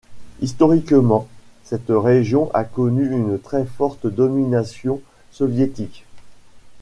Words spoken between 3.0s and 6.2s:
une très forte domination soviétique.